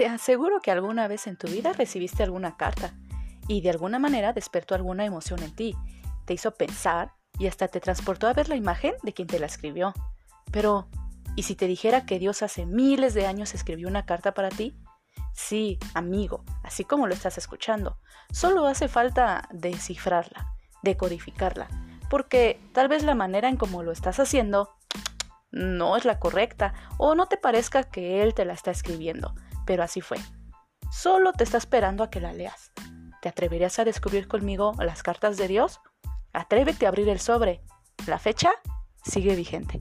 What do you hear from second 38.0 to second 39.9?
La fecha sigue vigente.